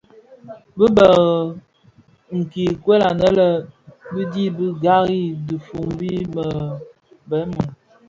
[0.77, 1.07] Bi bë
[2.39, 3.49] nkikuel, anë a
[4.31, 6.31] dhi bi ghali dhifombi di
[7.29, 7.69] bëmun.